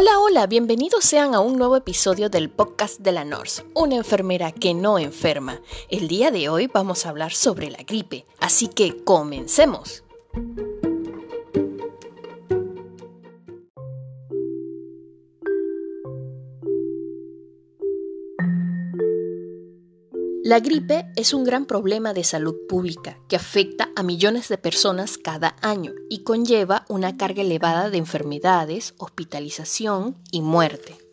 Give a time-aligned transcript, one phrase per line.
[0.00, 4.52] Hola, hola, bienvenidos sean a un nuevo episodio del podcast de la NORS, una enfermera
[4.52, 5.60] que no enferma.
[5.90, 10.04] El día de hoy vamos a hablar sobre la gripe, así que comencemos.
[20.48, 25.18] La gripe es un gran problema de salud pública que afecta a millones de personas
[25.18, 31.07] cada año y conlleva una carga elevada de enfermedades, hospitalización y muerte.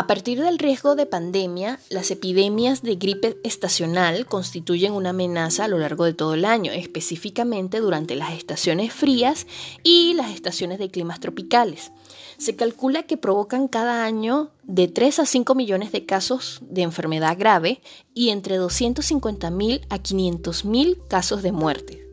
[0.00, 5.68] A partir del riesgo de pandemia, las epidemias de gripe estacional constituyen una amenaza a
[5.68, 9.46] lo largo de todo el año, específicamente durante las estaciones frías
[9.82, 11.92] y las estaciones de climas tropicales.
[12.38, 17.36] Se calcula que provocan cada año de 3 a 5 millones de casos de enfermedad
[17.38, 17.82] grave
[18.14, 22.08] y entre 250.000 a 500.000 casos de muerte.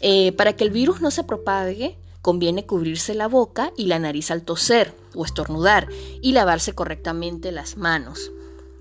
[0.00, 4.30] Eh, para que el virus no se propague, conviene cubrirse la boca y la nariz
[4.30, 5.88] al toser o estornudar
[6.20, 8.30] y lavarse correctamente las manos.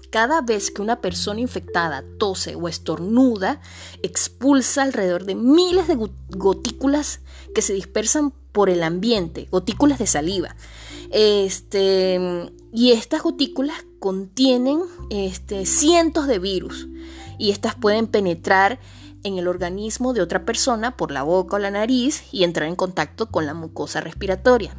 [0.09, 3.61] Cada vez que una persona infectada tose o estornuda,
[4.03, 5.97] expulsa alrededor de miles de
[6.29, 7.21] gotículas
[7.55, 10.55] que se dispersan por el ambiente, gotículas de saliva.
[11.09, 12.19] Este,
[12.71, 16.87] y estas gotículas contienen este, cientos de virus
[17.39, 18.79] y estas pueden penetrar
[19.23, 22.75] en el organismo de otra persona por la boca o la nariz y entrar en
[22.75, 24.75] contacto con la mucosa respiratoria.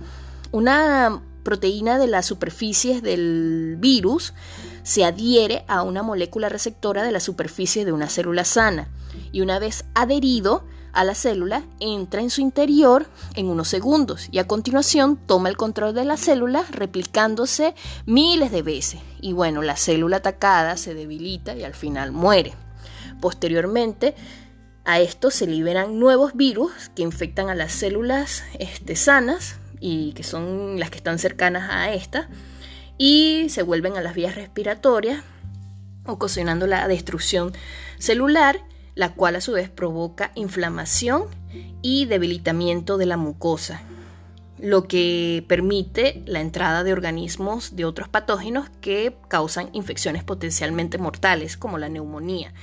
[0.52, 4.34] Una proteína de las superficies del virus
[4.82, 8.88] se adhiere a una molécula receptora de la superficie de una célula sana
[9.30, 14.38] y una vez adherido a la célula, entra en su interior en unos segundos y
[14.38, 17.74] a continuación toma el control de la célula replicándose
[18.06, 19.00] miles de veces.
[19.20, 22.54] Y bueno, la célula atacada se debilita y al final muere.
[23.20, 24.14] Posteriormente,
[24.84, 29.56] a esto se liberan nuevos virus que infectan a las células este, sanas
[29.86, 32.30] y que son las que están cercanas a esta
[32.96, 35.22] y se vuelven a las vías respiratorias
[36.06, 37.52] ocasionando la destrucción
[37.98, 38.62] celular
[38.94, 41.24] la cual a su vez provoca inflamación
[41.82, 43.82] y debilitamiento de la mucosa,
[44.58, 51.58] lo que permite la entrada de organismos de otros patógenos que causan infecciones potencialmente mortales,
[51.58, 52.54] como la neumonía.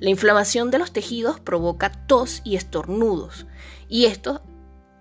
[0.00, 3.46] La inflamación de los tejidos provoca tos y estornudos,
[3.88, 4.42] y esto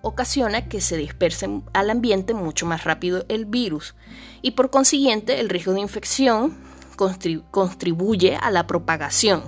[0.06, 3.96] ocasiona que se disperse al ambiente mucho más rápido el virus,
[4.44, 6.56] y por consiguiente el riesgo de infección
[7.52, 9.44] contribuye a la propagación.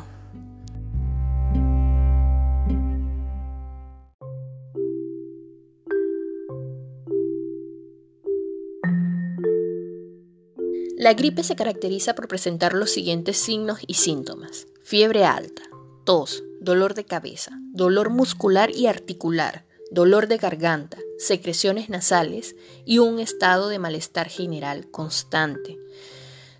[10.97, 14.65] La gripe se caracteriza por presentar los siguientes signos y síntomas.
[14.81, 15.61] Fiebre alta,
[16.03, 22.55] tos, dolor de cabeza, dolor muscular y articular, dolor de garganta, secreciones nasales
[22.85, 25.77] y un estado de malestar general constante.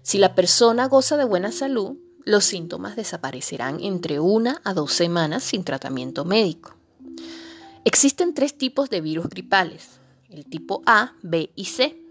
[0.01, 5.43] Si la persona goza de buena salud, los síntomas desaparecerán entre una a dos semanas
[5.43, 6.75] sin tratamiento médico.
[7.85, 9.99] Existen tres tipos de virus gripales,
[10.29, 12.07] el tipo A, B y C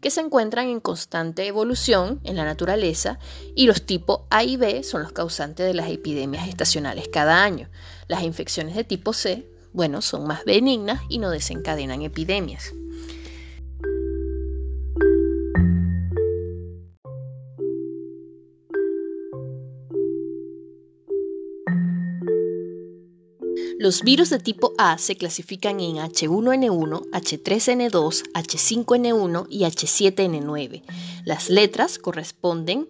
[0.00, 3.18] que se encuentran en constante evolución en la naturaleza
[3.54, 7.68] y los tipos A y B son los causantes de las epidemias estacionales cada año.
[8.06, 12.72] Las infecciones de tipo C, bueno, son más benignas y no desencadenan epidemias.
[23.78, 30.82] Los virus de tipo A se clasifican en H1N1, H3N2, H5N1 y H7N9.
[31.26, 32.88] Las letras corresponden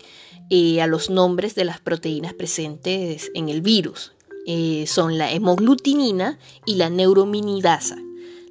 [0.51, 4.16] eh, a los nombres de las proteínas presentes en el virus.
[4.49, 7.99] Eh, son la hemoglutinina y la neurominidasa,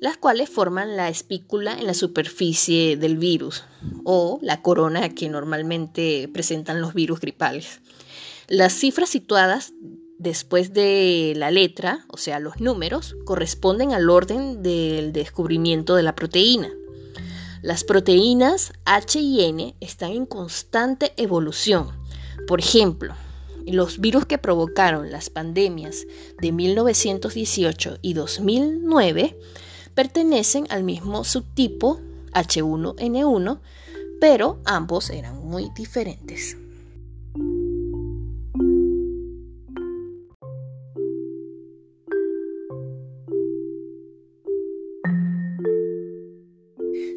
[0.01, 3.63] las cuales forman la espícula en la superficie del virus
[4.03, 7.79] o la corona que normalmente presentan los virus gripales.
[8.50, 9.72] Las cifras situadas
[10.17, 16.14] después de la letra, o sea, los números, corresponden al orden del descubrimiento de la
[16.14, 16.72] proteína.
[17.61, 21.87] Las proteínas H y N están en constante evolución.
[22.47, 23.16] Por ejemplo,
[23.73, 26.06] los virus que provocaron las pandemias
[26.41, 29.38] de 1918 y 2009
[29.94, 32.00] pertenecen al mismo subtipo
[32.34, 33.59] H1N1,
[34.20, 36.58] pero ambos eran muy diferentes.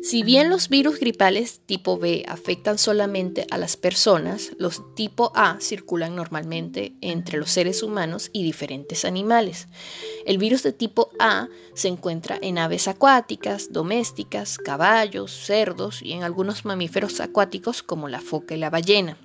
[0.00, 5.58] Si bien los virus gripales tipo B afectan solamente a las personas, los tipo A
[5.60, 9.66] circulan normalmente entre los seres humanos y diferentes animales.
[10.24, 16.22] El virus de tipo A se encuentra en aves acuáticas, domésticas, caballos, cerdos y en
[16.22, 19.18] algunos mamíferos acuáticos como la foca y la ballena.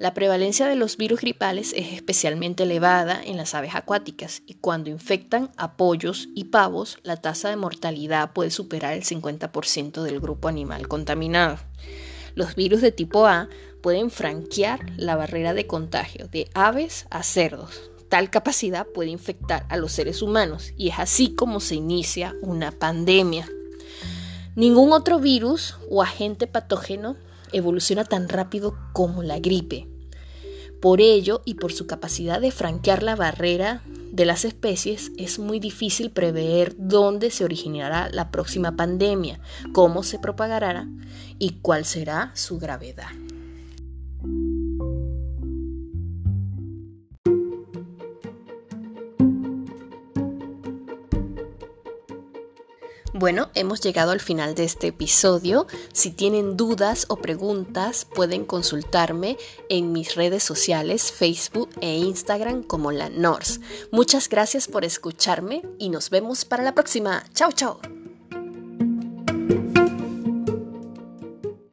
[0.00, 4.88] La prevalencia de los virus gripales es especialmente elevada en las aves acuáticas y cuando
[4.88, 10.48] infectan a pollos y pavos, la tasa de mortalidad puede superar el 50% del grupo
[10.48, 11.58] animal contaminado.
[12.34, 13.50] Los virus de tipo A
[13.82, 17.90] pueden franquear la barrera de contagio de aves a cerdos.
[18.08, 22.72] Tal capacidad puede infectar a los seres humanos y es así como se inicia una
[22.72, 23.46] pandemia.
[24.56, 27.16] Ningún otro virus o agente patógeno
[27.52, 29.89] evoluciona tan rápido como la gripe.
[30.80, 33.82] Por ello y por su capacidad de franquear la barrera
[34.12, 39.40] de las especies, es muy difícil prever dónde se originará la próxima pandemia,
[39.72, 40.88] cómo se propagará
[41.38, 43.10] y cuál será su gravedad.
[53.12, 55.66] Bueno, hemos llegado al final de este episodio.
[55.92, 59.36] Si tienen dudas o preguntas, pueden consultarme
[59.68, 63.60] en mis redes sociales, Facebook e Instagram como la NORS.
[63.90, 67.24] Muchas gracias por escucharme y nos vemos para la próxima.
[67.34, 67.80] Chao, chao.